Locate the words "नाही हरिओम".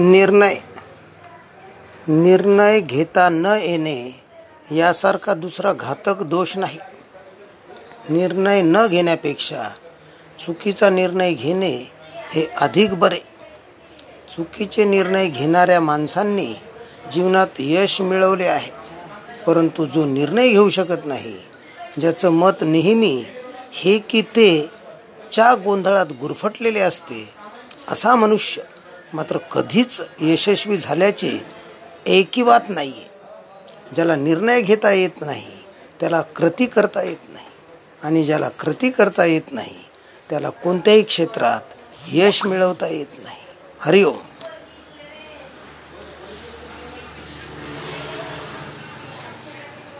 43.24-44.16